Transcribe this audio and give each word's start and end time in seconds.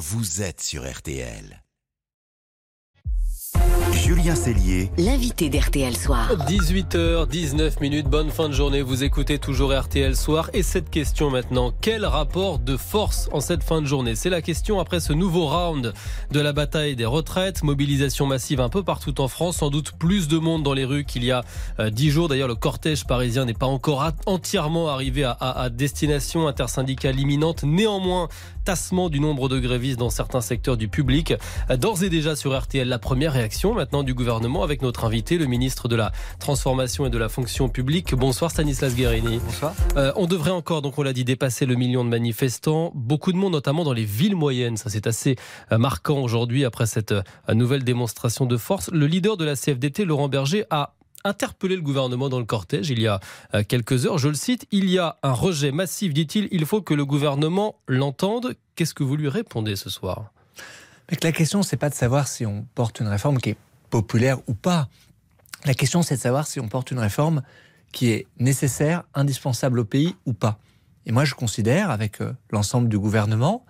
vous 0.00 0.40
êtes 0.40 0.62
sur 0.62 0.90
RTL. 0.90 1.62
Julien 3.92 4.34
Cellier, 4.34 4.90
l'invité 4.96 5.50
d'RTL 5.50 5.94
Soir. 5.96 6.32
18h19 6.48 7.80
minutes, 7.80 8.06
bonne 8.06 8.30
fin 8.30 8.48
de 8.48 8.54
journée. 8.54 8.80
Vous 8.80 9.04
écoutez 9.04 9.38
toujours 9.38 9.74
RTL 9.78 10.16
Soir. 10.16 10.48
Et 10.54 10.62
cette 10.62 10.88
question 10.88 11.28
maintenant, 11.28 11.72
quel 11.80 12.06
rapport 12.06 12.58
de 12.58 12.76
force 12.78 13.28
en 13.32 13.40
cette 13.40 13.62
fin 13.62 13.82
de 13.82 13.86
journée? 13.86 14.14
C'est 14.14 14.30
la 14.30 14.40
question 14.40 14.80
après 14.80 15.00
ce 15.00 15.12
nouveau 15.12 15.46
round 15.46 15.92
de 16.30 16.40
la 16.40 16.52
bataille 16.52 16.96
des 16.96 17.04
retraites. 17.04 17.62
Mobilisation 17.62 18.26
massive 18.26 18.60
un 18.60 18.70
peu 18.70 18.82
partout 18.82 19.20
en 19.20 19.28
France, 19.28 19.58
sans 19.58 19.70
doute 19.70 19.92
plus 19.98 20.28
de 20.28 20.38
monde 20.38 20.62
dans 20.62 20.74
les 20.74 20.84
rues 20.86 21.04
qu'il 21.04 21.24
y 21.24 21.30
a 21.30 21.44
euh, 21.78 21.90
dix 21.90 22.10
jours. 22.10 22.28
D'ailleurs, 22.28 22.48
le 22.48 22.54
cortège 22.54 23.04
parisien 23.04 23.44
n'est 23.44 23.52
pas 23.52 23.66
encore 23.66 24.10
entièrement 24.24 24.88
arrivé 24.88 25.24
à, 25.24 25.32
à 25.32 25.68
destination 25.68 26.48
intersyndicale 26.48 27.20
imminente. 27.20 27.64
Néanmoins, 27.64 28.28
tassement 28.70 29.08
du 29.08 29.18
nombre 29.18 29.48
de 29.48 29.58
grévistes 29.58 29.98
dans 29.98 30.10
certains 30.10 30.40
secteurs 30.40 30.76
du 30.76 30.86
public. 30.86 31.34
D'ores 31.76 32.04
et 32.04 32.08
déjà 32.08 32.36
sur 32.36 32.56
RTL, 32.56 32.86
la 32.86 33.00
première 33.00 33.32
réaction 33.32 33.74
maintenant 33.74 34.04
du 34.04 34.14
gouvernement 34.14 34.62
avec 34.62 34.80
notre 34.80 35.02
invité, 35.02 35.38
le 35.38 35.46
ministre 35.46 35.88
de 35.88 35.96
la 35.96 36.12
Transformation 36.38 37.04
et 37.04 37.10
de 37.10 37.18
la 37.18 37.28
Fonction 37.28 37.68
publique. 37.68 38.14
Bonsoir 38.14 38.52
Stanislas 38.52 38.94
Guérini. 38.94 39.40
Bonsoir. 39.44 39.74
Euh, 39.96 40.12
on 40.14 40.28
devrait 40.28 40.52
encore, 40.52 40.82
donc 40.82 40.98
on 40.98 41.02
l'a 41.02 41.12
dit, 41.12 41.24
dépasser 41.24 41.66
le 41.66 41.74
million 41.74 42.04
de 42.04 42.10
manifestants. 42.10 42.92
Beaucoup 42.94 43.32
de 43.32 43.38
monde, 43.38 43.54
notamment 43.54 43.82
dans 43.82 43.92
les 43.92 44.04
villes 44.04 44.36
moyennes. 44.36 44.76
Ça, 44.76 44.88
c'est 44.88 45.08
assez 45.08 45.34
euh, 45.72 45.78
marquant 45.78 46.20
aujourd'hui 46.20 46.64
après 46.64 46.86
cette 46.86 47.10
euh, 47.10 47.22
nouvelle 47.52 47.82
démonstration 47.82 48.46
de 48.46 48.56
force. 48.56 48.88
Le 48.92 49.06
leader 49.08 49.36
de 49.36 49.44
la 49.44 49.56
CFDT, 49.56 50.04
Laurent 50.04 50.28
Berger, 50.28 50.64
a 50.70 50.92
interpellé 51.24 51.76
le 51.76 51.82
gouvernement 51.82 52.28
dans 52.28 52.38
le 52.38 52.44
cortège 52.44 52.90
il 52.90 53.00
y 53.00 53.06
a 53.06 53.20
euh, 53.54 53.62
quelques 53.66 54.06
heures. 54.06 54.18
Je 54.18 54.28
le 54.28 54.34
cite, 54.34 54.66
il 54.70 54.88
y 54.90 54.98
a 54.98 55.16
un 55.22 55.32
rejet 55.32 55.72
massif, 55.72 56.12
dit-il, 56.14 56.48
il 56.50 56.66
faut 56.66 56.82
que 56.82 56.94
le 56.94 57.04
gouvernement 57.04 57.76
l'entende. 57.88 58.54
Qu'est-ce 58.74 58.94
que 58.94 59.02
vous 59.02 59.16
lui 59.16 59.28
répondez 59.28 59.76
ce 59.76 59.90
soir? 59.90 60.32
La 61.22 61.32
question, 61.32 61.62
c'est 61.62 61.76
pas 61.76 61.90
de 61.90 61.94
savoir 61.94 62.28
si 62.28 62.46
on 62.46 62.66
porte 62.74 63.00
une 63.00 63.08
réforme 63.08 63.38
qui 63.38 63.50
est 63.50 63.56
populaire 63.90 64.38
ou 64.46 64.54
pas. 64.54 64.88
La 65.64 65.74
question, 65.74 66.02
c'est 66.02 66.16
de 66.16 66.20
savoir 66.20 66.46
si 66.46 66.60
on 66.60 66.68
porte 66.68 66.90
une 66.90 67.00
réforme 67.00 67.42
qui 67.92 68.10
est 68.10 68.26
nécessaire, 68.38 69.02
indispensable 69.14 69.80
au 69.80 69.84
pays 69.84 70.14
ou 70.24 70.32
pas. 70.32 70.58
Et 71.06 71.12
moi, 71.12 71.24
je 71.24 71.34
considère, 71.34 71.90
avec 71.90 72.20
euh, 72.20 72.32
l'ensemble 72.50 72.88
du 72.88 72.98
gouvernement, 72.98 73.64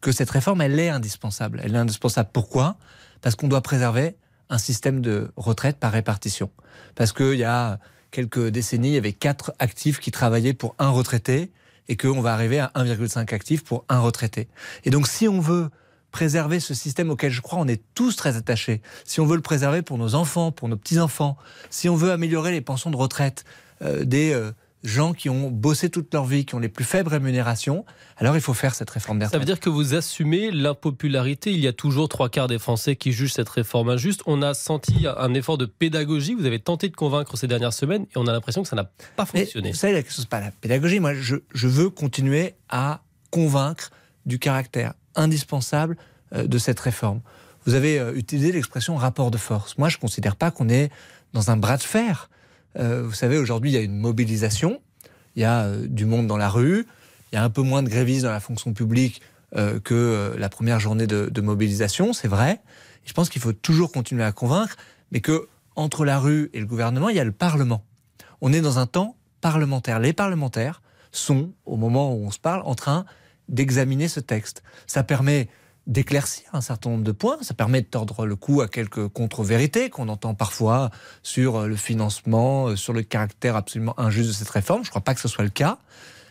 que 0.00 0.12
cette 0.12 0.30
réforme, 0.30 0.60
elle 0.60 0.78
est 0.78 0.88
indispensable. 0.88 1.60
Elle 1.64 1.74
est 1.74 1.78
indispensable 1.78 2.30
pourquoi? 2.32 2.76
Parce 3.20 3.34
qu'on 3.34 3.48
doit 3.48 3.62
préserver 3.62 4.16
un 4.50 4.58
système 4.58 5.00
de 5.00 5.30
retraite 5.36 5.78
par 5.78 5.92
répartition. 5.92 6.50
Parce 6.94 7.12
qu'il 7.12 7.34
y 7.34 7.44
a 7.44 7.78
quelques 8.10 8.48
décennies, 8.48 8.90
il 8.90 8.94
y 8.94 8.98
avait 8.98 9.12
quatre 9.12 9.54
actifs 9.58 9.98
qui 9.98 10.10
travaillaient 10.10 10.54
pour 10.54 10.74
un 10.78 10.90
retraité 10.90 11.50
et 11.88 11.96
qu'on 11.96 12.20
va 12.20 12.32
arriver 12.32 12.60
à 12.60 12.70
1,5 12.76 13.34
actifs 13.34 13.64
pour 13.64 13.84
un 13.88 14.00
retraité. 14.00 14.48
Et 14.84 14.90
donc 14.90 15.06
si 15.06 15.28
on 15.28 15.40
veut 15.40 15.68
préserver 16.10 16.60
ce 16.60 16.74
système 16.74 17.10
auquel 17.10 17.32
je 17.32 17.40
crois 17.40 17.58
on 17.58 17.66
est 17.66 17.82
tous 17.94 18.14
très 18.14 18.36
attachés, 18.36 18.80
si 19.04 19.20
on 19.20 19.26
veut 19.26 19.36
le 19.36 19.42
préserver 19.42 19.82
pour 19.82 19.98
nos 19.98 20.14
enfants, 20.14 20.52
pour 20.52 20.68
nos 20.68 20.76
petits-enfants, 20.76 21.36
si 21.70 21.88
on 21.88 21.96
veut 21.96 22.12
améliorer 22.12 22.52
les 22.52 22.60
pensions 22.60 22.90
de 22.90 22.96
retraite 22.96 23.44
euh, 23.82 24.04
des 24.04 24.32
euh, 24.32 24.52
gens 24.84 25.14
qui 25.14 25.30
ont 25.30 25.50
bossé 25.50 25.88
toute 25.88 26.12
leur 26.12 26.24
vie, 26.24 26.44
qui 26.44 26.54
ont 26.54 26.58
les 26.58 26.68
plus 26.68 26.84
faibles 26.84 27.08
rémunérations, 27.08 27.84
alors 28.18 28.36
il 28.36 28.42
faut 28.42 28.54
faire 28.54 28.74
cette 28.74 28.90
réforme 28.90 29.18
des 29.18 29.26
Ça 29.26 29.38
veut 29.38 29.44
dire 29.44 29.58
que 29.58 29.70
vous 29.70 29.94
assumez 29.94 30.50
l'impopularité. 30.50 31.52
Il 31.52 31.58
y 31.58 31.66
a 31.66 31.72
toujours 31.72 32.08
trois 32.08 32.28
quarts 32.28 32.48
des 32.48 32.58
Français 32.58 32.94
qui 32.94 33.10
jugent 33.10 33.32
cette 33.32 33.48
réforme 33.48 33.88
injuste. 33.88 34.20
On 34.26 34.42
a 34.42 34.52
senti 34.54 35.06
un 35.16 35.34
effort 35.34 35.58
de 35.58 35.64
pédagogie. 35.66 36.34
Vous 36.34 36.44
avez 36.44 36.58
tenté 36.58 36.88
de 36.88 36.96
convaincre 36.96 37.36
ces 37.36 37.46
dernières 37.46 37.72
semaines 37.72 38.02
et 38.14 38.18
on 38.18 38.26
a 38.26 38.32
l'impression 38.32 38.62
que 38.62 38.68
ça 38.68 38.76
n'a 38.76 38.90
pas 39.16 39.24
fonctionné. 39.24 39.70
vous 39.70 39.76
savez, 39.76 40.04
ce 40.06 40.20
n'est 40.20 40.26
pas 40.26 40.40
la 40.40 40.50
pédagogie. 40.50 41.00
Moi, 41.00 41.14
je, 41.14 41.36
je 41.54 41.66
veux 41.66 41.88
continuer 41.88 42.54
à 42.68 43.00
convaincre 43.30 43.90
du 44.26 44.38
caractère 44.38 44.94
indispensable 45.16 45.96
euh, 46.34 46.46
de 46.46 46.58
cette 46.58 46.80
réforme. 46.80 47.20
Vous 47.66 47.74
avez 47.74 47.98
euh, 47.98 48.14
utilisé 48.14 48.52
l'expression 48.52 48.96
rapport 48.96 49.30
de 49.30 49.38
force. 49.38 49.78
Moi, 49.78 49.88
je 49.88 49.96
ne 49.96 50.00
considère 50.00 50.36
pas 50.36 50.50
qu'on 50.50 50.68
est 50.68 50.90
dans 51.32 51.50
un 51.50 51.56
bras 51.56 51.76
de 51.76 51.82
fer. 51.82 52.28
Euh, 52.78 53.02
vous 53.02 53.12
savez, 53.12 53.38
aujourd'hui, 53.38 53.70
il 53.70 53.74
y 53.74 53.78
a 53.78 53.82
une 53.82 53.98
mobilisation, 53.98 54.80
il 55.36 55.42
y 55.42 55.44
a 55.44 55.70
du 55.76 56.06
monde 56.06 56.26
dans 56.26 56.36
la 56.36 56.48
rue, 56.48 56.86
il 57.32 57.36
y 57.36 57.38
a 57.38 57.44
un 57.44 57.50
peu 57.50 57.62
moins 57.62 57.82
de 57.82 57.88
grévistes 57.88 58.24
dans 58.24 58.30
la 58.30 58.40
fonction 58.40 58.72
publique 58.72 59.20
que 59.84 60.34
la 60.36 60.48
première 60.48 60.80
journée 60.80 61.06
de, 61.06 61.40
mobilisation, 61.40 62.12
c'est 62.12 62.26
vrai. 62.26 62.60
Je 63.04 63.12
pense 63.12 63.28
qu'il 63.28 63.40
faut 63.40 63.52
toujours 63.52 63.92
continuer 63.92 64.24
à 64.24 64.32
convaincre, 64.32 64.76
mais 65.12 65.20
que 65.20 65.46
entre 65.76 66.04
la 66.04 66.18
rue 66.18 66.50
et 66.54 66.60
le 66.60 66.66
gouvernement, 66.66 67.08
il 67.08 67.16
y 67.16 67.20
a 67.20 67.24
le 67.24 67.32
Parlement. 67.32 67.84
On 68.40 68.52
est 68.52 68.60
dans 68.60 68.80
un 68.80 68.86
temps 68.86 69.16
parlementaire. 69.40 70.00
Les 70.00 70.12
parlementaires 70.12 70.82
sont, 71.12 71.52
au 71.66 71.76
moment 71.76 72.14
où 72.14 72.26
on 72.26 72.30
se 72.30 72.38
parle, 72.38 72.62
en 72.64 72.74
train 72.74 73.04
d'examiner 73.48 74.08
ce 74.08 74.20
texte. 74.20 74.62
Ça 74.86 75.02
permet 75.02 75.48
d'éclaircir 75.86 76.44
un 76.52 76.60
certain 76.60 76.90
nombre 76.90 77.04
de 77.04 77.12
points. 77.12 77.38
Ça 77.42 77.54
permet 77.54 77.82
de 77.82 77.86
tordre 77.86 78.26
le 78.26 78.36
cou 78.36 78.62
à 78.62 78.68
quelques 78.68 79.08
contre-vérités 79.08 79.90
qu'on 79.90 80.08
entend 80.08 80.34
parfois 80.34 80.90
sur 81.22 81.56
euh, 81.56 81.66
le 81.66 81.76
financement, 81.76 82.68
euh, 82.68 82.76
sur 82.76 82.92
le 82.92 83.02
caractère 83.02 83.56
absolument 83.56 83.98
injuste 83.98 84.28
de 84.28 84.34
cette 84.34 84.48
réforme. 84.48 84.82
Je 84.82 84.88
ne 84.88 84.90
crois 84.90 85.02
pas 85.02 85.14
que 85.14 85.20
ce 85.20 85.28
soit 85.28 85.44
le 85.44 85.50
cas. 85.50 85.78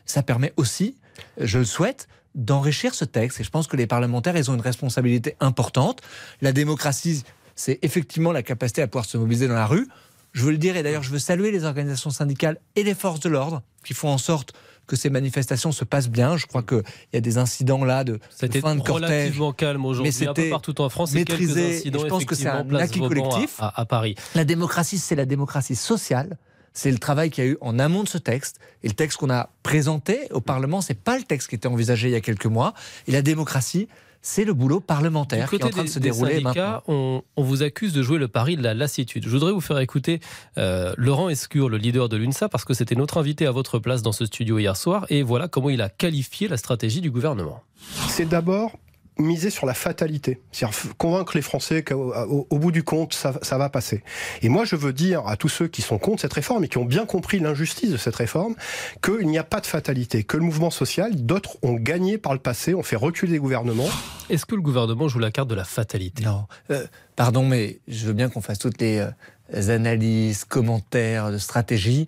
Ça 0.05 0.23
permet 0.23 0.53
aussi, 0.57 0.97
je 1.37 1.59
le 1.59 1.65
souhaite, 1.65 2.07
d'enrichir 2.35 2.95
ce 2.95 3.05
texte. 3.05 3.39
Et 3.39 3.43
je 3.43 3.49
pense 3.49 3.67
que 3.67 3.77
les 3.77 3.87
parlementaires, 3.87 4.35
ils 4.35 4.49
ont 4.49 4.55
une 4.55 4.61
responsabilité 4.61 5.35
importante. 5.39 6.01
La 6.41 6.51
démocratie, 6.51 7.23
c'est 7.55 7.79
effectivement 7.83 8.31
la 8.31 8.43
capacité 8.43 8.81
à 8.81 8.87
pouvoir 8.87 9.05
se 9.05 9.17
mobiliser 9.17 9.47
dans 9.47 9.53
la 9.53 9.67
rue. 9.67 9.87
Je 10.31 10.43
veux 10.43 10.51
le 10.51 10.57
dire, 10.57 10.75
et 10.75 10.81
d'ailleurs, 10.81 11.03
je 11.03 11.11
veux 11.11 11.19
saluer 11.19 11.51
les 11.51 11.63
organisations 11.63 12.09
syndicales 12.09 12.59
et 12.75 12.83
les 12.83 12.95
forces 12.95 13.19
de 13.19 13.29
l'ordre 13.29 13.61
qui 13.83 13.93
font 13.93 14.09
en 14.09 14.17
sorte 14.17 14.53
que 14.87 14.95
ces 14.95 15.09
manifestations 15.09 15.71
se 15.71 15.83
passent 15.83 16.09
bien. 16.09 16.37
Je 16.37 16.45
crois 16.45 16.63
qu'il 16.63 16.83
y 17.13 17.17
a 17.17 17.21
des 17.21 17.37
incidents 17.37 17.83
là 17.83 18.03
de, 18.03 18.19
de 18.41 18.59
fin 18.59 18.75
de 18.75 18.81
cortège. 18.81 19.09
relativement 19.09 19.53
calme 19.53 19.85
aujourd'hui, 19.85 20.27
un 20.27 20.33
peu 20.33 20.49
partout 20.49 20.81
en 20.81 20.89
France. 20.89 21.13
Maîtrisé. 21.13 21.81
Je 21.85 22.07
pense 22.07 22.25
que 22.25 22.35
c'est 22.35 22.47
un 22.47 22.69
acquis 22.75 22.99
collectif. 22.99 23.55
À, 23.59 23.81
à, 23.81 23.85
Paris. 23.85 24.15
La 24.35 24.45
démocratie, 24.45 24.97
c'est 24.97 25.15
la 25.15 25.25
démocratie 25.25 25.75
sociale. 25.75 26.37
C'est 26.73 26.91
le 26.91 26.97
travail 26.97 27.29
qu'il 27.29 27.43
y 27.43 27.47
a 27.47 27.51
eu 27.51 27.57
en 27.61 27.77
amont 27.77 28.03
de 28.03 28.09
ce 28.09 28.17
texte. 28.17 28.59
Et 28.81 28.87
le 28.87 28.95
texte 28.95 29.19
qu'on 29.19 29.29
a 29.29 29.49
présenté 29.61 30.27
au 30.31 30.41
Parlement, 30.41 30.81
c'est 30.81 30.99
pas 30.99 31.17
le 31.17 31.23
texte 31.23 31.49
qui 31.49 31.55
était 31.55 31.67
envisagé 31.67 32.07
il 32.09 32.11
y 32.11 32.15
a 32.15 32.21
quelques 32.21 32.47
mois. 32.47 32.73
Et 33.07 33.11
la 33.11 33.21
démocratie, 33.21 33.87
c'est 34.23 34.45
le 34.45 34.53
boulot 34.53 34.79
parlementaire 34.79 35.49
qui 35.49 35.57
est 35.57 35.63
en 35.63 35.69
train 35.69 35.83
de 35.83 35.89
se 35.89 35.99
dérouler 35.99 36.39
maintenant. 36.39 36.81
On, 36.87 37.21
on, 37.35 37.43
vous 37.43 37.61
accuse 37.61 37.93
de 37.93 38.01
jouer 38.01 38.17
le 38.17 38.29
pari 38.29 38.55
de 38.55 38.63
la 38.63 38.73
lassitude. 38.73 39.25
Je 39.25 39.29
voudrais 39.29 39.51
vous 39.51 39.61
faire 39.61 39.77
écouter 39.79 40.21
euh, 40.57 40.93
Laurent 40.97 41.29
Escure, 41.29 41.69
le 41.69 41.77
leader 41.77 42.09
de 42.09 42.17
l'UNSA, 42.17 42.49
parce 42.49 42.63
que 42.63 42.73
c'était 42.73 42.95
notre 42.95 43.17
invité 43.17 43.45
à 43.45 43.51
votre 43.51 43.79
place 43.79 44.01
dans 44.01 44.13
ce 44.13 44.25
studio 44.25 44.57
hier 44.57 44.77
soir, 44.77 45.05
et 45.09 45.21
voilà 45.23 45.47
comment 45.47 45.69
il 45.69 45.81
a 45.81 45.89
qualifié 45.89 46.47
la 46.47 46.57
stratégie 46.57 47.01
du 47.01 47.11
gouvernement. 47.11 47.61
C'est 48.07 48.27
d'abord 48.27 48.71
miser 49.17 49.49
sur 49.49 49.65
la 49.65 49.73
fatalité, 49.73 50.41
c'est-à-dire 50.51 50.77
convaincre 50.97 51.35
les 51.35 51.41
Français 51.41 51.83
qu'au 51.83 52.13
au 52.13 52.59
bout 52.59 52.71
du 52.71 52.83
compte, 52.83 53.13
ça, 53.13 53.33
ça, 53.41 53.57
va 53.57 53.69
passer. 53.69 54.03
Et 54.41 54.49
moi, 54.49 54.65
je 54.65 54.75
veux 54.75 54.93
dire 54.93 55.27
à 55.27 55.37
tous 55.37 55.49
ceux 55.49 55.67
qui 55.67 55.81
sont 55.81 55.99
contre 55.99 56.21
cette 56.21 56.33
réforme 56.33 56.63
et 56.63 56.67
qui 56.67 56.77
ont 56.77 56.85
bien 56.85 57.05
compris 57.05 57.39
l'injustice 57.39 57.91
de 57.91 57.97
cette 57.97 58.15
réforme, 58.15 58.55
qu'il 59.03 59.27
n'y 59.27 59.37
a 59.37 59.43
pas 59.43 59.59
de 59.59 59.67
fatalité, 59.67 60.23
que 60.23 60.37
le 60.37 60.43
mouvement 60.43 60.71
social, 60.71 61.15
d'autres 61.15 61.57
ont 61.61 61.73
gagné 61.73 62.17
par 62.17 62.33
le 62.33 62.39
passé, 62.39 62.73
ont 62.73 62.83
fait 62.83 62.95
reculer 62.95 63.33
les 63.33 63.39
gouvernements. 63.39 63.89
Est-ce 64.29 64.45
que 64.45 64.55
le 64.55 64.61
gouvernement 64.61 65.07
joue 65.07 65.19
la 65.19 65.31
carte 65.31 65.49
de 65.49 65.55
la 65.55 65.65
fatalité? 65.65 66.23
Non. 66.23 66.47
Euh, 66.71 66.85
pardon, 67.15 67.45
mais 67.45 67.79
je 67.87 68.05
veux 68.05 68.13
bien 68.13 68.29
qu'on 68.29 68.41
fasse 68.41 68.59
toutes 68.59 68.81
les 68.81 68.99
euh, 68.99 69.69
analyses, 69.71 70.45
commentaires 70.45 71.31
de 71.31 71.37
stratégie. 71.37 72.07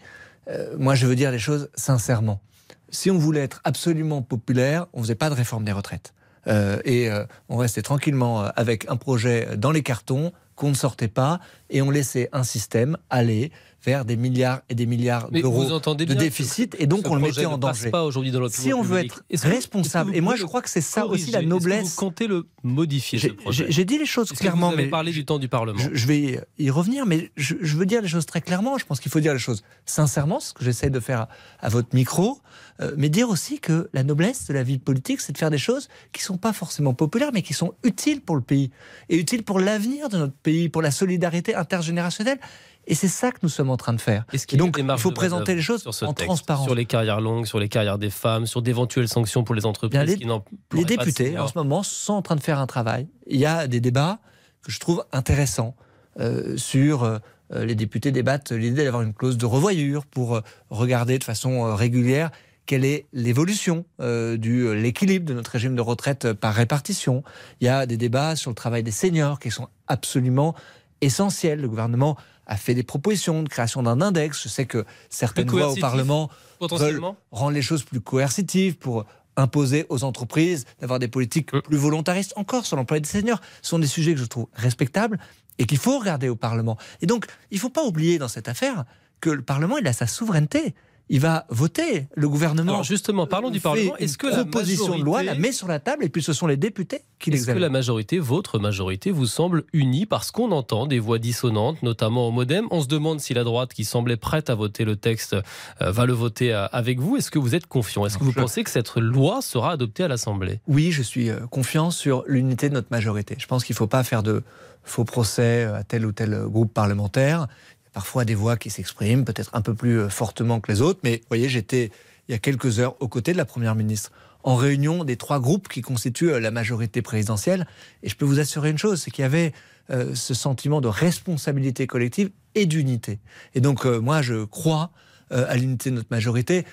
Euh, 0.49 0.75
moi, 0.77 0.95
je 0.95 1.05
veux 1.05 1.15
dire 1.15 1.31
les 1.31 1.39
choses 1.39 1.69
sincèrement. 1.75 2.41
Si 2.89 3.11
on 3.11 3.17
voulait 3.17 3.41
être 3.41 3.61
absolument 3.63 4.21
populaire, 4.21 4.87
on 4.93 4.99
ne 4.99 5.03
faisait 5.03 5.15
pas 5.15 5.29
de 5.29 5.35
réforme 5.35 5.65
des 5.65 5.71
retraites. 5.71 6.13
Euh, 6.47 6.79
et 6.85 7.09
euh, 7.09 7.25
on 7.49 7.57
restait 7.57 7.81
tranquillement 7.81 8.43
euh, 8.43 8.49
avec 8.55 8.89
un 8.89 8.97
projet 8.97 9.57
dans 9.57 9.71
les 9.71 9.83
cartons 9.83 10.31
qu'on 10.55 10.69
ne 10.69 10.75
sortait 10.75 11.07
pas 11.07 11.39
et 11.69 11.81
on 11.81 11.89
laissait 11.89 12.29
un 12.31 12.43
système 12.43 12.97
aller 13.09 13.51
vers 13.85 14.03
des 14.03 14.15
milliards 14.15 14.61
et 14.67 14.75
des 14.75 14.87
milliards 14.87 15.29
d'euros 15.29 15.63
de 15.65 16.13
déficit 16.13 16.75
et 16.79 16.87
donc 16.87 17.07
on 17.09 17.15
le 17.15 17.21
mettait 17.21 17.45
en 17.45 17.57
danger. 17.57 17.91
Pas 17.91 18.03
aujourd'hui 18.03 18.31
dans 18.31 18.49
si 18.49 18.73
on 18.73 18.81
veut 18.81 18.99
être 18.99 19.23
responsable, 19.43 20.15
et 20.15 20.21
moi 20.21 20.35
je 20.35 20.43
crois 20.43 20.61
que 20.61 20.69
c'est 20.69 20.81
ça 20.81 21.05
aussi 21.05 21.31
la 21.31 21.41
noblesse. 21.41 21.91
vous 21.91 21.95
comptez 21.95 22.27
le 22.27 22.47
modifier 22.63 23.19
ce 23.19 23.27
projet? 23.27 23.67
J'ai 23.69 23.85
dit 23.85 23.97
les 23.97 24.05
choses 24.05 24.31
clairement. 24.31 24.71
Vous 24.71 24.79
avez 24.79 24.89
parlé 24.89 25.11
du 25.11 25.25
temps 25.25 25.39
du 25.39 25.47
Parlement? 25.47 25.79
Je, 25.93 26.07
vais 26.07 26.41
y 26.57 26.69
revenir, 26.69 27.05
mais 27.05 27.31
je, 27.35 27.55
veux 27.77 27.85
dire 27.85 28.01
les 28.01 28.07
choses 28.07 28.25
très 28.25 28.41
clairement. 28.41 28.77
Je 28.77 28.85
pense 28.85 28.99
qu'il 28.99 29.11
faut 29.11 29.19
dire 29.19 29.33
les 29.33 29.39
choses 29.39 29.63
sincèrement, 29.85 30.39
ce 30.39 30.53
que 30.53 30.63
j'essaie 30.63 30.89
de 30.89 30.99
faire 30.99 31.27
à, 31.59 31.69
votre 31.69 31.89
micro, 31.93 32.39
euh, 32.81 32.93
mais 32.97 33.09
dire 33.09 33.29
aussi 33.29 33.59
que 33.59 33.89
la 33.93 34.03
noblesse 34.03 34.47
de 34.47 34.53
la 34.53 34.63
vie 34.63 34.79
politique, 34.79 35.21
c'est 35.21 35.33
de 35.33 35.37
faire 35.37 35.51
des 35.51 35.57
choses 35.57 35.87
qui 36.11 36.23
sont 36.23 36.37
pas 36.37 36.53
forcément 36.53 36.93
populaires, 36.93 37.31
mais 37.33 37.43
qui 37.43 37.53
sont 37.53 37.73
utiles 37.83 38.21
pour 38.21 38.35
le 38.35 38.41
pays 38.41 38.71
et 39.09 39.17
utiles 39.17 39.43
pour 39.43 39.59
l'avenir 39.59 40.09
de 40.09 40.17
notre 40.17 40.33
pays, 40.45 40.69
pour 40.69 40.81
la 40.81 40.91
solidarité 40.91 41.55
intergénérationnelle. 41.55 42.39
Et 42.87 42.95
c'est 42.95 43.07
ça 43.07 43.31
que 43.31 43.39
nous 43.41 43.49
sommes 43.49 43.71
en 43.71 43.77
train 43.77 43.93
de 43.93 44.01
faire. 44.01 44.25
et 44.31 44.57
donc, 44.57 44.77
il 44.77 44.97
faut 44.97 45.11
présenter 45.11 45.55
les 45.55 45.61
choses 45.61 45.85
en 46.03 46.13
transparence. 46.13 46.65
Sur 46.65 46.75
les 46.75 46.85
carrières 46.85 47.19
longues, 47.19 47.45
sur 47.45 47.59
les 47.59 47.67
carrières 47.69 47.97
des 47.97 48.11
femmes, 48.11 48.45
sur 48.45 48.61
d'éventuelles 48.61 49.07
sanctions 49.07 49.43
pour 49.43 49.55
les 49.55 49.65
entreprises 49.65 49.99
les, 50.01 50.17
qui 50.17 50.25
n'en 50.25 50.45
Les 50.73 50.85
députés, 50.85 51.37
en 51.37 51.47
ce 51.47 51.57
moment, 51.57 51.83
sont 51.83 52.13
en 52.13 52.21
train 52.21 52.35
de 52.35 52.43
faire 52.43 52.59
un 52.59 52.67
travail. 52.67 53.07
Il 53.27 53.39
y 53.39 53.45
a 53.45 53.67
des 53.67 53.81
débats 53.81 54.19
que 54.61 54.71
je 54.71 54.79
trouve 54.79 55.03
intéressants 55.11 55.75
euh, 56.19 56.57
sur. 56.57 57.03
Euh, 57.03 57.19
les 57.53 57.75
députés 57.75 58.11
débattent 58.11 58.51
l'idée 58.51 58.85
d'avoir 58.85 59.03
une 59.03 59.13
clause 59.13 59.37
de 59.37 59.45
revoyure 59.45 60.07
pour 60.07 60.35
euh, 60.35 60.41
regarder 60.71 61.19
de 61.19 61.23
façon 61.23 61.75
régulière 61.75 62.31
quelle 62.65 62.85
est 62.85 63.05
l'évolution 63.13 63.85
euh, 63.99 64.37
de 64.37 64.71
l'équilibre 64.71 65.25
de 65.25 65.33
notre 65.33 65.51
régime 65.51 65.75
de 65.75 65.81
retraite 65.81 66.33
par 66.33 66.53
répartition. 66.53 67.23
Il 67.61 67.65
y 67.65 67.69
a 67.69 67.85
des 67.85 67.97
débats 67.97 68.35
sur 68.35 68.51
le 68.51 68.55
travail 68.55 68.83
des 68.83 68.91
seniors 68.91 69.39
qui 69.39 69.51
sont 69.51 69.67
absolument 69.87 70.55
essentiels. 71.01 71.61
Le 71.61 71.69
gouvernement 71.69 72.17
a 72.47 72.57
fait 72.57 72.73
des 72.73 72.83
propositions 72.83 73.43
de 73.43 73.49
création 73.49 73.83
d'un 73.83 74.01
index. 74.01 74.41
Je 74.43 74.49
sais 74.49 74.65
que 74.65 74.85
certaines 75.09 75.49
voix 75.49 75.71
au 75.71 75.75
Parlement 75.75 76.29
veulent 76.61 77.01
rendre 77.31 77.51
les 77.51 77.61
choses 77.61 77.83
plus 77.83 78.01
coercitives 78.01 78.77
pour 78.77 79.05
imposer 79.37 79.85
aux 79.89 80.03
entreprises 80.03 80.65
d'avoir 80.79 80.99
des 80.99 81.07
politiques 81.07 81.51
plus 81.51 81.77
volontaristes 81.77 82.33
encore 82.37 82.65
sur 82.65 82.77
l'emploi 82.77 82.99
des 82.99 83.07
seniors. 83.07 83.41
Ce 83.61 83.69
sont 83.69 83.79
des 83.79 83.87
sujets 83.87 84.13
que 84.13 84.19
je 84.19 84.25
trouve 84.25 84.47
respectables 84.53 85.19
et 85.57 85.65
qu'il 85.65 85.77
faut 85.77 85.99
regarder 85.99 86.29
au 86.29 86.35
Parlement. 86.35 86.77
Et 87.01 87.05
donc, 87.05 87.25
il 87.51 87.55
ne 87.55 87.59
faut 87.59 87.69
pas 87.69 87.83
oublier 87.83 88.17
dans 88.17 88.27
cette 88.27 88.47
affaire 88.47 88.85
que 89.21 89.29
le 89.29 89.41
Parlement, 89.41 89.77
il 89.77 89.87
a 89.87 89.93
sa 89.93 90.07
souveraineté 90.07 90.75
il 91.09 91.19
va 91.19 91.45
voter. 91.49 92.07
Le 92.15 92.27
gouvernement. 92.27 92.73
Alors 92.73 92.83
justement, 92.83 93.27
parlons 93.27 93.49
du 93.49 93.59
Parlement. 93.59 93.95
Est-ce 93.97 94.17
que 94.17 94.27
la 94.27 94.43
proposition 94.43 94.97
de 94.97 95.03
loi 95.03 95.23
la 95.23 95.35
met 95.35 95.51
sur 95.51 95.67
la 95.67 95.79
table 95.79 96.03
et 96.03 96.09
puis 96.09 96.23
ce 96.23 96.33
sont 96.33 96.47
les 96.47 96.57
députés 96.57 97.01
qui 97.19 97.31
l'examinent 97.31 97.57
Est-ce 97.57 97.59
que 97.59 97.61
la 97.61 97.69
majorité, 97.69 98.19
votre 98.19 98.59
majorité, 98.59 99.11
vous 99.11 99.25
semble 99.25 99.63
unie 99.73 100.05
parce 100.05 100.31
qu'on 100.31 100.51
entend 100.51 100.87
des 100.87 100.99
voix 100.99 101.19
dissonantes, 101.19 101.81
notamment 101.83 102.27
au 102.27 102.31
MoDem? 102.31 102.67
On 102.71 102.81
se 102.81 102.87
demande 102.87 103.19
si 103.19 103.33
la 103.33 103.43
droite, 103.43 103.73
qui 103.73 103.85
semblait 103.85 104.17
prête 104.17 104.49
à 104.49 104.55
voter 104.55 104.85
le 104.85 104.95
texte, 104.95 105.35
euh, 105.81 105.91
va 105.91 106.05
le 106.05 106.13
voter 106.13 106.53
euh, 106.53 106.67
avec 106.71 106.99
vous. 106.99 107.17
Est-ce 107.17 107.31
que 107.31 107.39
vous 107.39 107.55
êtes 107.55 107.67
confiant? 107.67 108.05
Est-ce 108.05 108.17
que 108.17 108.23
vous 108.23 108.33
pensez 108.33 108.63
que 108.63 108.69
cette 108.69 108.95
loi 108.95 109.41
sera 109.41 109.71
adoptée 109.71 110.03
à 110.03 110.07
l'Assemblée? 110.07 110.59
Oui, 110.67 110.91
je 110.91 111.03
suis 111.03 111.29
euh, 111.29 111.39
confiant 111.51 111.91
sur 111.91 112.23
l'unité 112.27 112.69
de 112.69 112.73
notre 112.73 112.89
majorité. 112.91 113.35
Je 113.37 113.47
pense 113.47 113.63
qu'il 113.63 113.73
ne 113.73 113.77
faut 113.77 113.87
pas 113.87 114.03
faire 114.03 114.23
de 114.23 114.43
faux 114.83 115.03
procès 115.03 115.63
à 115.63 115.83
tel 115.83 116.05
ou 116.05 116.11
tel 116.11 116.43
groupe 116.45 116.71
parlementaire 116.71 117.47
parfois 117.95 118.25
des 118.25 118.35
voix 118.35 118.57
qui 118.57 118.69
s'expriment 118.69 119.23
peut-être 119.23 119.49
un 119.53 119.61
peu 119.61 119.73
plus 119.73 120.01
euh, 120.01 120.09
fortement 120.09 120.59
que 120.59 120.69
les 120.69 120.81
autres. 120.81 120.99
Mais 121.03 121.15
vous 121.15 121.27
voyez, 121.29 121.47
j'étais 121.47 121.91
il 122.27 122.33
y 122.33 122.35
a 122.35 122.39
quelques 122.39 122.79
heures 122.79 122.97
aux 122.99 123.07
côtés 123.07 123.31
de 123.31 123.37
la 123.37 123.45
Première 123.45 123.73
ministre 123.73 124.11
en 124.43 124.55
réunion 124.55 125.05
des 125.05 125.15
trois 125.15 125.39
groupes 125.39 125.69
qui 125.69 125.81
constituent 125.81 126.33
euh, 126.33 126.39
la 126.41 126.51
majorité 126.51 127.01
présidentielle. 127.01 127.65
Et 128.03 128.09
je 128.09 128.17
peux 128.17 128.25
vous 128.25 128.41
assurer 128.41 128.69
une 128.69 128.77
chose, 128.77 129.01
c'est 129.01 129.11
qu'il 129.11 129.21
y 129.21 129.25
avait 129.25 129.53
euh, 129.91 130.13
ce 130.13 130.33
sentiment 130.33 130.81
de 130.81 130.89
responsabilité 130.89 131.87
collective 131.87 132.31
et 132.53 132.65
d'unité. 132.65 133.19
Et 133.53 133.61
donc 133.61 133.85
moi, 133.85 134.21
je 134.21 134.43
crois 134.43 134.91
à 135.29 135.55
l'unité 135.57 135.89
de 135.89 135.95
notre 135.95 136.07
majorité. 136.11 136.65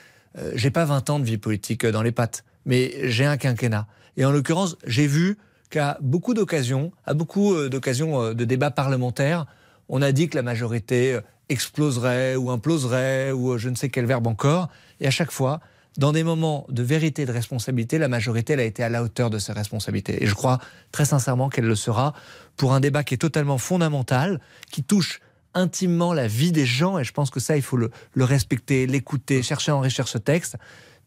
j'ai 0.55 0.71
pas 0.71 0.85
20 0.85 1.11
ans 1.11 1.19
de 1.19 1.25
vie 1.25 1.39
politique 1.39 1.85
dans 1.85 2.03
les 2.03 2.13
pattes, 2.13 2.45
mais 2.67 3.11
j'ai 3.11 3.25
un 3.25 3.37
quinquennat. 3.37 3.89
Et 4.17 4.25
en 4.25 4.31
l'occurrence, 4.31 4.77
j'ai 4.87 5.09
vu 5.09 5.39
qu'à 5.71 5.99
beaucoup 6.01 6.35
d'occasions, 6.35 6.93
à 7.05 7.15
beaucoup 7.15 7.69
d'occasions 7.69 8.33
de 8.33 8.45
débats 8.45 8.71
parlementaires, 8.71 9.47
on 9.89 10.03
a 10.03 10.13
dit 10.13 10.29
que 10.29 10.37
la 10.37 10.43
majorité 10.43 11.15
euh, 11.15 11.21
exploserait 11.49 12.37
ou 12.37 12.51
imploserait 12.51 13.33
ou 13.33 13.53
euh, 13.53 13.59
je 13.59 13.69
ne 13.69 13.75
sais 13.75 13.89
quel 13.89 14.07
verbe 14.07 14.27
encore. 14.27 14.69
Et 15.01 15.07
à 15.07 15.11
chaque 15.11 15.31
fois, 15.31 15.61
dans 15.99 16.13
des 16.13 16.25
moments 16.25 16.67
de 16.69 16.83
vérité 16.83 17.23
et 17.23 17.27
de 17.27 17.33
responsabilité, 17.33 17.99
la 17.99 18.09
majorité 18.09 18.55
a 18.55 18.63
été 18.63 18.83
à 18.83 18.89
la 18.89 19.03
hauteur 19.03 19.29
de 19.29 19.39
ses 19.39 19.53
responsabilités. 19.53 20.23
Et 20.23 20.27
je 20.27 20.35
crois 20.35 20.59
très 20.91 21.05
sincèrement 21.05 21.49
qu'elle 21.49 21.67
le 21.67 21.75
sera 21.75 22.15
pour 22.57 22.73
un 22.73 22.81
débat 22.81 23.05
qui 23.05 23.15
est 23.15 23.19
totalement 23.19 23.59
fondamental, 23.59 24.41
qui 24.71 24.83
touche 24.83 25.21
intimement 25.55 26.15
la 26.15 26.29
vie 26.29 26.53
des 26.53 26.65
gens. 26.65 26.99
Et 26.99 27.05
je 27.05 27.13
pense 27.13 27.31
que 27.31 27.41
ça, 27.41 27.57
il 27.57 27.63
faut 27.63 27.77
le, 27.77 27.91
le 28.15 28.25
respecter, 28.25 28.87
l'écouter, 28.87 29.43
chercher 29.43 29.73
à 29.73 29.77
enrichir 29.77 30.09
ce 30.09 30.17
texte 30.17 30.57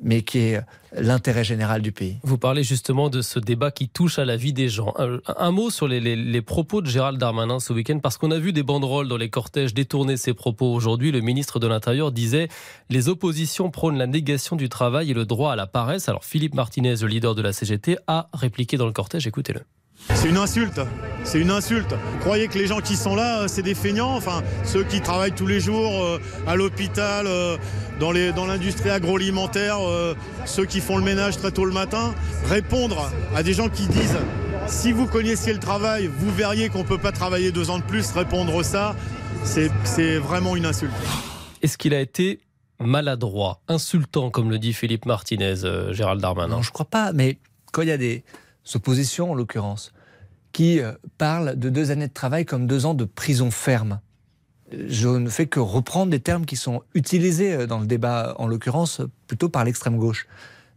mais 0.01 0.21
qui 0.21 0.39
est 0.39 0.61
l'intérêt 0.97 1.43
général 1.43 1.81
du 1.81 1.91
pays. 1.91 2.17
Vous 2.23 2.37
parlez 2.37 2.63
justement 2.63 3.09
de 3.09 3.21
ce 3.21 3.39
débat 3.39 3.71
qui 3.71 3.89
touche 3.89 4.19
à 4.19 4.25
la 4.25 4.37
vie 4.37 4.53
des 4.53 4.69
gens. 4.69 4.93
Un, 5.37 5.51
mot 5.51 5.69
sur 5.69 5.87
les, 5.87 6.41
propos 6.41 6.81
de 6.81 6.87
Gérald 6.87 7.19
Darmanin 7.19 7.59
ce 7.59 7.73
week-end, 7.73 7.99
parce 7.99 8.17
qu'on 8.17 8.31
a 8.31 8.39
vu 8.39 8.53
des 8.53 8.63
banderoles 8.63 9.07
dans 9.07 9.17
les 9.17 9.29
cortèges 9.29 9.73
détourner 9.73 10.17
ses 10.17 10.33
propos 10.33 10.73
aujourd'hui. 10.73 11.11
Le 11.11 11.21
ministre 11.21 11.59
de 11.59 11.67
l'Intérieur 11.67 12.11
disait 12.11 12.47
Les 12.89 13.09
oppositions 13.09 13.71
prônent 13.71 13.97
la 13.97 14.07
négation 14.07 14.55
du 14.55 14.69
travail 14.69 15.11
et 15.11 15.13
le 15.13 15.25
droit 15.25 15.51
à 15.51 15.55
la 15.55 15.67
paresse. 15.67 16.09
Alors 16.09 16.25
Philippe 16.25 16.55
Martinez, 16.55 16.95
le 17.01 17.07
leader 17.07 17.35
de 17.35 17.41
la 17.41 17.53
CGT, 17.53 17.97
a 18.07 18.29
répliqué 18.33 18.77
dans 18.77 18.87
le 18.87 18.93
cortège. 18.93 19.27
Écoutez-le. 19.27 19.61
C'est 20.13 20.29
une 20.29 20.37
insulte. 20.37 20.79
C'est 21.23 21.39
une 21.39 21.49
insulte. 21.49 21.91
Vous 21.91 22.19
croyez 22.19 22.47
que 22.47 22.57
les 22.57 22.67
gens 22.67 22.79
qui 22.79 22.95
sont 22.95 23.15
là, 23.15 23.47
c'est 23.47 23.63
des 23.63 23.73
feignants? 23.73 24.15
Enfin, 24.15 24.43
ceux 24.63 24.83
qui 24.83 25.01
travaillent 25.01 25.31
tous 25.31 25.47
les 25.47 25.59
jours 25.59 25.91
euh, 26.03 26.19
à 26.45 26.55
l'hôpital, 26.55 27.25
euh, 27.25 27.57
dans 27.99 28.11
l'industrie 28.45 28.91
agroalimentaire, 28.91 29.77
euh, 29.81 30.13
ceux 30.45 30.65
qui 30.65 30.81
font 30.81 30.97
le 30.97 31.03
ménage 31.03 31.37
très 31.37 31.51
tôt 31.51 31.65
le 31.65 31.71
matin, 31.71 32.13
répondre 32.47 33.11
à 33.35 33.41
des 33.41 33.53
gens 33.53 33.69
qui 33.69 33.87
disent 33.87 34.17
si 34.67 34.91
vous 34.91 35.07
connaissiez 35.07 35.53
le 35.53 35.59
travail, 35.59 36.07
vous 36.07 36.31
verriez 36.31 36.69
qu'on 36.69 36.83
ne 36.83 36.87
peut 36.87 36.99
pas 36.99 37.11
travailler 37.11 37.51
deux 37.51 37.71
ans 37.71 37.79
de 37.79 37.83
plus, 37.83 38.11
répondre 38.11 38.63
ça, 38.63 38.95
c'est 39.43 40.17
vraiment 40.17 40.55
une 40.55 40.65
insulte. 40.65 40.93
Est-ce 41.61 41.77
qu'il 41.77 41.93
a 41.93 42.01
été 42.01 42.39
maladroit, 42.79 43.61
insultant, 43.67 44.29
comme 44.29 44.51
le 44.51 44.59
dit 44.59 44.73
Philippe 44.73 45.05
Martinez, 45.05 45.55
Gérald 45.91 46.21
Darmanin? 46.21 46.57
Non, 46.57 46.61
je 46.61 46.71
crois 46.71 46.85
pas, 46.85 47.13
mais 47.13 47.37
quand 47.71 47.81
il 47.81 47.87
y 47.87 47.91
a 47.91 47.97
des 47.97 48.23
oppositions 48.73 49.31
en 49.31 49.35
l'occurrence, 49.35 49.93
qui 50.55 50.79
euh, 50.79 50.93
parle 51.17 51.59
de 51.59 51.67
deux 51.67 51.91
années 51.91 52.07
de 52.07 52.13
travail 52.13 52.45
comme 52.45 52.65
deux 52.65 52.85
ans 52.85 52.93
de 52.93 53.03
prison 53.03 53.51
ferme. 53.51 53.99
Je 54.71 55.09
ne 55.09 55.29
fais 55.29 55.47
que 55.47 55.59
reprendre 55.59 56.11
des 56.11 56.21
termes 56.21 56.45
qui 56.45 56.55
sont 56.55 56.81
utilisés 56.93 57.51
euh, 57.51 57.67
dans 57.67 57.81
le 57.81 57.85
débat, 57.85 58.35
en 58.39 58.47
l'occurrence 58.47 59.01
plutôt 59.27 59.49
par 59.49 59.65
l'extrême 59.65 59.97
gauche. 59.97 60.27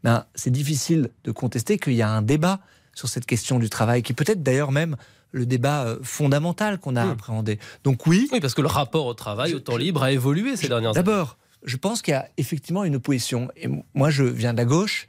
Ben, 0.03 0.25
c'est 0.35 0.51
difficile 0.51 1.11
de 1.23 1.31
contester 1.31 1.79
qu'il 1.79 1.93
y 1.93 2.03
a 2.03 2.11
un 2.11 2.23
débat 2.23 2.59
sur 2.93 3.09
cette 3.09 3.25
question 3.25 3.61
du 3.61 3.71
travail, 3.71 4.03
qui 4.03 4.15
peut 4.15 4.25
être 4.27 4.43
d'ailleurs 4.43 4.73
même 4.73 4.97
le 5.31 5.47
débat 5.47 5.85
euh, 5.85 5.99
fondamental 6.03 6.81
qu'on 6.81 6.97
a 6.97 7.09
appréhendé. 7.09 7.61
Donc 7.85 8.09
oui. 8.09 8.29
Oui, 8.33 8.41
parce 8.41 8.55
que 8.55 8.63
le 8.63 8.67
rapport 8.67 9.07
au 9.07 9.15
travail, 9.15 9.55
au 9.55 9.61
temps 9.61 9.77
libre, 9.77 10.03
a 10.03 10.11
évolué 10.11 10.57
ces 10.57 10.67
dernières 10.67 10.91
années. 10.91 11.05
D'abord, 11.05 11.39
je 11.63 11.77
pense 11.77 12.03
qu'il 12.03 12.15
y 12.15 12.17
a 12.17 12.29
effectivement 12.37 12.83
une 12.83 12.97
opposition. 12.97 13.49
Et 13.57 13.69
moi, 13.95 14.11
je 14.11 14.25
viens 14.25 14.55
de 14.55 14.59
la 14.59 14.65
gauche, 14.65 15.07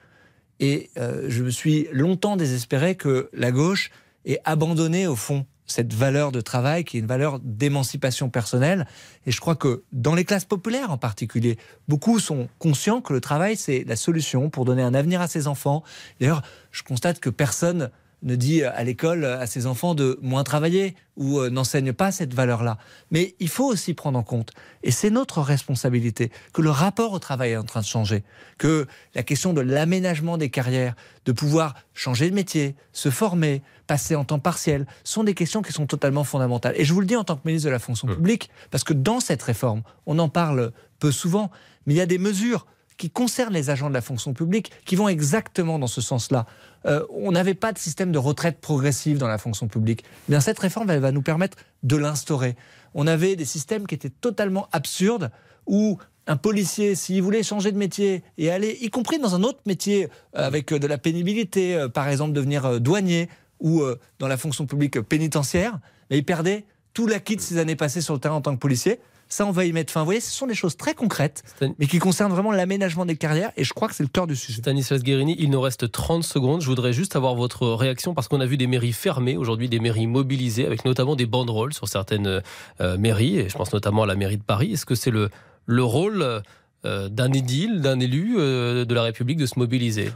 et 0.59 0.91
je 0.95 1.41
me 1.41 1.49
suis 1.49 1.87
longtemps 1.91 2.35
désespéré 2.35 2.93
que 2.93 3.31
la 3.33 3.51
gauche 3.51 3.89
et 4.25 4.39
abandonner 4.45 5.07
au 5.07 5.15
fond 5.15 5.45
cette 5.71 5.93
valeur 5.93 6.31
de 6.31 6.41
travail 6.41 6.83
qui 6.83 6.97
est 6.97 6.99
une 6.99 7.05
valeur 7.05 7.39
d'émancipation 7.39 8.29
personnelle. 8.29 8.87
Et 9.25 9.31
je 9.31 9.39
crois 9.39 9.55
que 9.55 9.83
dans 9.91 10.15
les 10.15 10.25
classes 10.25 10.45
populaires 10.45 10.91
en 10.91 10.97
particulier, 10.97 11.57
beaucoup 11.87 12.19
sont 12.19 12.49
conscients 12.57 13.01
que 13.01 13.13
le 13.13 13.21
travail, 13.21 13.55
c'est 13.55 13.83
la 13.87 13.95
solution 13.95 14.49
pour 14.49 14.65
donner 14.65 14.81
un 14.81 14.93
avenir 14.93 15.21
à 15.21 15.27
ses 15.27 15.47
enfants. 15.47 15.83
D'ailleurs, 16.19 16.41
je 16.71 16.83
constate 16.83 17.19
que 17.19 17.29
personne 17.29 17.91
ne 18.23 18.35
dit 18.35 18.63
à 18.63 18.83
l'école 18.83 19.25
à 19.25 19.47
ses 19.47 19.65
enfants 19.65 19.95
de 19.95 20.19
moins 20.21 20.43
travailler 20.43 20.95
ou 21.15 21.39
euh, 21.39 21.49
n'enseigne 21.49 21.93
pas 21.93 22.11
cette 22.11 22.33
valeur-là. 22.33 22.77
Mais 23.11 23.35
il 23.39 23.49
faut 23.49 23.65
aussi 23.65 23.93
prendre 23.93 24.17
en 24.17 24.23
compte, 24.23 24.51
et 24.83 24.91
c'est 24.91 25.09
notre 25.09 25.41
responsabilité, 25.41 26.31
que 26.53 26.61
le 26.61 26.69
rapport 26.69 27.13
au 27.13 27.19
travail 27.19 27.51
est 27.51 27.57
en 27.57 27.63
train 27.63 27.81
de 27.81 27.85
changer, 27.85 28.23
que 28.57 28.87
la 29.15 29.23
question 29.23 29.53
de 29.53 29.61
l'aménagement 29.61 30.37
des 30.37 30.49
carrières, 30.49 30.95
de 31.25 31.31
pouvoir 31.31 31.75
changer 31.93 32.29
de 32.29 32.35
métier, 32.35 32.75
se 32.93 33.09
former, 33.09 33.61
passer 33.87 34.15
en 34.15 34.23
temps 34.23 34.39
partiel, 34.39 34.85
sont 35.03 35.23
des 35.23 35.33
questions 35.33 35.61
qui 35.61 35.73
sont 35.73 35.87
totalement 35.87 36.23
fondamentales. 36.23 36.75
Et 36.77 36.85
je 36.85 36.93
vous 36.93 37.01
le 37.01 37.07
dis 37.07 37.15
en 37.15 37.23
tant 37.23 37.35
que 37.35 37.41
ministre 37.45 37.67
de 37.67 37.71
la 37.71 37.79
fonction 37.79 38.07
mmh. 38.07 38.15
publique, 38.15 38.49
parce 38.71 38.83
que 38.83 38.93
dans 38.93 39.19
cette 39.19 39.43
réforme, 39.43 39.83
on 40.05 40.19
en 40.19 40.29
parle 40.29 40.71
peu 40.99 41.11
souvent, 41.11 41.51
mais 41.85 41.93
il 41.93 41.97
y 41.97 42.01
a 42.01 42.05
des 42.05 42.17
mesures 42.17 42.65
qui 42.99 43.09
concernent 43.09 43.53
les 43.53 43.71
agents 43.71 43.89
de 43.89 43.93
la 43.95 44.01
fonction 44.01 44.33
publique 44.33 44.71
qui 44.85 44.95
vont 44.95 45.07
exactement 45.07 45.79
dans 45.79 45.87
ce 45.87 46.01
sens-là. 46.01 46.45
Euh, 46.85 47.03
on 47.09 47.31
n'avait 47.31 47.55
pas 47.55 47.71
de 47.71 47.79
système 47.79 48.11
de 48.11 48.19
retraite 48.19 48.59
progressive 48.59 49.17
dans 49.17 49.27
la 49.27 49.39
fonction 49.39 49.67
publique. 49.67 50.03
Eh 50.27 50.33
bien, 50.33 50.41
cette 50.41 50.59
réforme, 50.59 50.91
elle 50.91 50.99
va 50.99 51.11
nous 51.11 51.21
permettre 51.21 51.57
de 51.81 51.95
l'instaurer. 51.95 52.55
On 52.93 53.07
avait 53.07 53.37
des 53.37 53.45
systèmes 53.45 53.87
qui 53.87 53.95
étaient 53.95 54.09
totalement 54.09 54.67
absurdes 54.73 55.31
où 55.65 55.97
un 56.27 56.35
policier, 56.35 56.93
s'il 56.93 57.23
voulait 57.23 57.41
changer 57.41 57.71
de 57.71 57.77
métier 57.77 58.21
et 58.37 58.51
aller, 58.51 58.77
y 58.81 58.89
compris 58.89 59.17
dans 59.17 59.33
un 59.33 59.43
autre 59.43 59.61
métier 59.65 60.09
euh, 60.35 60.45
avec 60.45 60.73
euh, 60.73 60.77
de 60.77 60.85
la 60.85 60.97
pénibilité, 60.97 61.87
par 61.93 62.09
exemple 62.09 62.33
devenir 62.33 62.81
douanier 62.81 63.29
ou 63.61 63.83
dans 64.19 64.29
la 64.29 64.37
fonction 64.37 64.65
publique 64.65 65.01
pénitentiaire, 65.01 65.79
mais 66.09 66.17
il 66.17 66.23
perdait 66.23 66.63
tout 66.93 67.07
l'acquis 67.07 67.35
de 67.35 67.41
ses 67.41 67.57
années 67.57 67.75
passées 67.75 67.99
sur 67.99 68.13
le 68.13 68.21
terrain 68.21 68.35
en 68.35 68.41
tant 68.41 68.53
que 68.53 68.59
policier 68.59 69.01
ça, 69.29 69.45
on 69.45 69.51
va 69.51 69.65
y 69.65 69.71
mettre 69.71 69.93
fin. 69.93 70.01
Vous 70.01 70.05
voyez, 70.05 70.19
ce 70.19 70.31
sont 70.31 70.47
des 70.47 70.55
choses 70.55 70.75
très 70.75 70.95
concrètes, 70.95 71.43
mais 71.77 71.85
qui 71.85 71.99
concernent 71.99 72.31
vraiment 72.31 72.51
l'aménagement 72.51 73.05
des 73.05 73.15
carrières, 73.15 73.51
et 73.57 73.63
je 73.63 73.73
crois 73.73 73.87
que 73.87 73.95
c'est 73.95 74.03
le 74.03 74.09
cœur 74.09 74.25
du 74.27 74.35
sujet. 74.35 74.57
Stanislas 74.57 75.03
Guérini, 75.03 75.35
il 75.37 75.51
nous 75.51 75.61
reste 75.61 75.91
30 75.91 76.23
secondes. 76.23 76.61
Je 76.61 76.67
voudrais 76.67 76.93
juste 76.93 77.15
avoir 77.15 77.35
votre 77.35 77.67
réaction, 77.67 78.13
parce 78.15 78.27
qu'on 78.27 78.41
a 78.41 78.45
vu 78.45 78.57
des 78.57 78.67
mairies 78.67 78.91
fermées 78.91 79.37
aujourd'hui, 79.37 79.69
des 79.69 79.79
mairies 79.79 80.07
mobilisées, 80.07 80.65
avec 80.65 80.83
notamment 80.83 81.15
des 81.15 81.27
banderoles 81.27 81.73
sur 81.73 81.87
certaines 81.87 82.41
euh, 82.81 82.97
mairies, 82.97 83.37
et 83.37 83.49
je 83.49 83.55
pense 83.55 83.71
notamment 83.71 84.03
à 84.03 84.07
la 84.07 84.15
mairie 84.15 84.37
de 84.37 84.43
Paris. 84.43 84.73
Est-ce 84.73 84.85
que 84.85 84.95
c'est 84.95 85.11
le, 85.11 85.29
le 85.67 85.83
rôle 85.83 86.41
euh, 86.85 87.09
d'un 87.09 87.31
édile, 87.31 87.81
d'un 87.81 87.99
élu 87.99 88.35
euh, 88.37 88.85
de 88.85 88.93
la 88.95 89.03
République 89.03 89.37
de 89.37 89.45
se 89.45 89.59
mobiliser? 89.59 90.11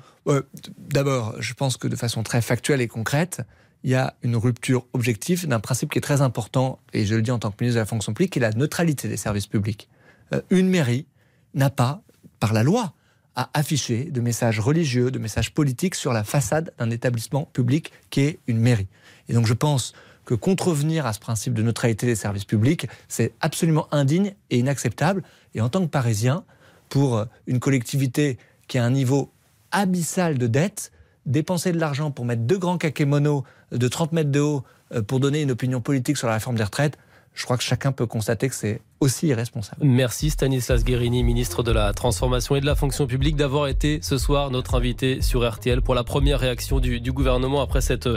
D'abord, 0.78 1.36
je 1.40 1.54
pense 1.54 1.78
que 1.78 1.88
de 1.88 1.96
façon 1.96 2.24
très 2.24 2.42
factuelle 2.42 2.82
et 2.82 2.88
concrète, 2.88 3.42
il 3.84 3.92
y 3.92 3.96
a 3.96 4.16
une 4.24 4.36
rupture 4.36 4.86
objective 4.94 5.48
d'un 5.48 5.60
principe 5.60 5.92
qui 5.92 5.98
est 5.98 6.02
très 6.02 6.22
important, 6.22 6.80
et 6.94 7.06
je 7.06 7.16
le 7.16 7.22
dis 7.22 7.32
en 7.32 7.40
tant 7.40 7.52
que 7.52 7.58
ministre 7.62 7.78
de 7.78 7.82
la 7.82 7.86
fonction 7.86 8.14
publique, 8.14 8.34
qui 8.34 8.40
est 8.40 8.42
la 8.42 8.52
neutralité 8.52 9.08
des 9.08 9.18
services 9.18 9.48
publics. 9.48 9.90
Euh, 10.34 10.42
une 10.50 10.70
mairie 10.70 11.06
n'a 11.54 11.70
pas, 11.70 12.02
par 12.40 12.54
la 12.54 12.64
loi, 12.64 12.94
à 13.36 13.50
afficher 13.54 14.06
de 14.06 14.22
messages 14.22 14.60
religieux, 14.60 15.12
de 15.12 15.20
messages 15.20 15.54
politiques 15.54 15.96
sur 15.96 16.14
la 16.14 16.24
façade 16.24 16.72
d'un 16.78 16.90
établissement 16.92 17.50
public 17.52 17.92
qui 18.10 18.22
est 18.22 18.40
une 18.48 18.60
mairie. 18.60 18.88
Et 19.28 19.34
donc 19.34 19.48
je 19.48 19.54
pense 19.54 19.94
que 20.26 20.36
contrevenir 20.36 21.06
à 21.06 21.14
ce 21.14 21.20
principe 21.20 21.54
de 21.54 21.64
neutralité 21.64 22.06
des 22.06 22.16
services 22.16 22.46
publics, 22.46 22.88
c'est 23.08 23.34
absolument 23.42 23.88
indigne 23.92 24.36
et 24.52 24.60
inacceptable. 24.60 25.24
Et 25.56 25.62
en 25.62 25.70
tant 25.70 25.82
que 25.82 25.90
Parisien, 25.90 26.46
pour 26.90 27.26
une 27.48 27.60
collectivité 27.60 28.38
qui 28.68 28.78
a 28.78 28.86
un 28.86 28.92
niveau 28.92 29.32
abyssal 29.72 30.38
de 30.38 30.48
dette, 30.48 30.92
dépenser 31.26 31.72
de 31.72 31.80
l'argent 31.80 32.12
pour 32.12 32.26
mettre 32.26 32.44
deux 32.44 32.58
grands 32.58 32.78
kakémonos 32.78 33.44
de 33.72 33.88
30 33.88 34.12
mètres 34.12 34.32
de 34.32 34.40
haut 34.40 34.64
euh, 34.94 35.02
pour 35.02 35.20
donner 35.20 35.42
une 35.42 35.52
opinion 35.52 35.82
politique 35.82 36.18
sur 36.18 36.28
la 36.28 36.34
réforme 36.34 36.56
des 36.56 36.64
retraites, 36.64 36.98
je 37.34 37.44
crois 37.46 37.58
que 37.58 37.64
chacun 37.64 37.92
peut 37.92 38.06
constater 38.06 38.50
que 38.50 38.56
c'est 38.56 38.82
aussi 39.04 39.28
irresponsable. 39.28 39.82
Merci 39.84 40.30
Stanislas 40.30 40.84
Guérini, 40.84 41.24
ministre 41.24 41.62
de 41.62 41.72
la 41.72 41.94
Transformation 41.94 42.56
et 42.56 42.62
de 42.62 42.66
la 42.66 42.76
Fonction 42.76 43.06
publique, 43.06 43.36
d'avoir 43.36 43.68
été 43.68 44.00
ce 44.02 44.18
soir 44.18 44.50
notre 44.50 44.76
invité 44.76 45.22
sur 45.22 45.48
RTL 45.48 45.82
pour 45.82 45.94
la 45.94 46.06
première 46.06 46.40
réaction 46.40 46.80
du, 46.80 47.02
du, 47.02 47.12
gouvernement 47.12 47.62
après 47.62 47.82
cette 47.82 48.08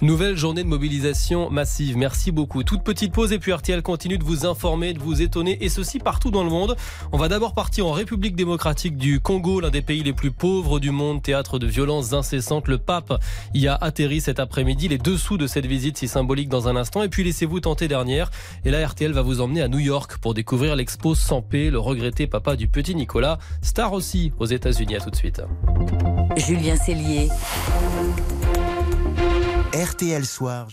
nouvelle 0.00 0.36
journée 0.36 0.62
de 0.62 0.68
mobilisation 0.68 1.50
massive. 1.50 1.96
Merci 1.96 2.30
beaucoup. 2.30 2.62
Toute 2.62 2.84
petite 2.84 3.12
pause 3.12 3.32
et 3.32 3.40
puis 3.40 3.52
RTL 3.52 3.82
continue 3.82 4.18
de 4.18 4.24
vous 4.24 4.46
informer, 4.46 4.92
de 4.92 5.00
vous 5.00 5.20
étonner 5.20 5.58
et 5.64 5.68
ceci 5.68 5.98
partout 5.98 6.30
dans 6.30 6.44
le 6.44 6.50
monde. 6.50 6.76
On 7.10 7.18
va 7.18 7.28
d'abord 7.28 7.52
partir 7.52 7.86
en 7.88 7.92
République 7.92 8.36
démocratique 8.36 8.96
du 8.96 9.18
Congo, 9.18 9.60
l'un 9.60 9.70
des 9.70 9.82
pays 9.82 10.04
les 10.04 10.12
plus 10.12 10.30
pauvres 10.30 10.78
du 10.78 10.92
monde, 10.92 11.22
théâtre 11.22 11.58
de 11.58 11.66
violences 11.66 12.12
incessantes. 12.12 12.68
Le 12.68 12.78
pape 12.78 13.20
y 13.52 13.66
a 13.66 13.74
atterri 13.74 14.20
cet 14.20 14.38
après-midi. 14.38 14.86
Les 14.86 14.98
dessous 14.98 15.38
de 15.38 15.48
cette 15.48 15.66
visite 15.66 15.98
si 15.98 16.06
symbolique 16.06 16.48
dans 16.48 16.68
un 16.68 16.76
instant. 16.76 17.02
Et 17.02 17.08
puis 17.08 17.24
laissez-vous 17.24 17.58
tenter 17.60 17.88
dernière. 17.88 18.30
Et 18.64 18.70
là, 18.70 18.86
RTL 18.86 19.12
va 19.12 19.22
vous 19.22 19.40
emmener 19.40 19.62
à 19.62 19.68
New 19.68 19.80
York 19.80 20.18
pour 20.18 20.35
découvrir 20.36 20.76
l'expo 20.76 21.16
Sans 21.16 21.42
paix, 21.42 21.70
le 21.70 21.80
regretté 21.80 22.28
papa 22.28 22.54
du 22.54 22.68
petit 22.68 22.94
Nicolas, 22.94 23.38
star 23.62 23.92
aussi 23.92 24.32
aux 24.38 24.46
États-Unis. 24.46 24.96
À 24.96 25.00
tout 25.00 25.10
de 25.10 25.16
suite. 25.16 25.42
Julien 26.36 26.76
Cellier. 26.76 27.28
RTL 29.72 30.24
Soir. 30.24 30.68